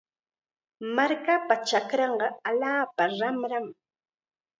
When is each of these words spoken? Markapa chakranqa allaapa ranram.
Markapa 0.95 1.55
chakranqa 1.67 2.27
allaapa 2.49 3.03
ranram. 3.19 3.65